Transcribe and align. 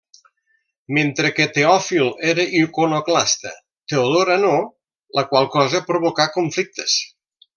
Mentre 0.97 1.29
que 1.39 1.45
Teòfil 1.57 2.07
era 2.31 2.45
iconoclasta, 2.61 3.53
Teodora 3.93 4.39
no, 4.47 4.55
la 5.19 5.27
qual 5.33 5.51
cosa 5.59 5.83
provocà 5.93 6.29
conflictes. 6.41 6.97